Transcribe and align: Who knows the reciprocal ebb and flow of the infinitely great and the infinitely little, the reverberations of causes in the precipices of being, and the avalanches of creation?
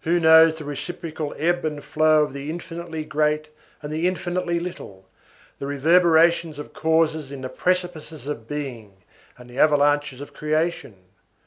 Who 0.00 0.18
knows 0.18 0.56
the 0.56 0.64
reciprocal 0.64 1.34
ebb 1.36 1.62
and 1.62 1.84
flow 1.84 2.22
of 2.22 2.32
the 2.32 2.48
infinitely 2.48 3.04
great 3.04 3.48
and 3.82 3.92
the 3.92 4.08
infinitely 4.08 4.58
little, 4.58 5.04
the 5.58 5.66
reverberations 5.66 6.58
of 6.58 6.72
causes 6.72 7.30
in 7.30 7.42
the 7.42 7.50
precipices 7.50 8.26
of 8.26 8.48
being, 8.48 9.04
and 9.36 9.50
the 9.50 9.58
avalanches 9.58 10.22
of 10.22 10.32
creation? 10.32 10.94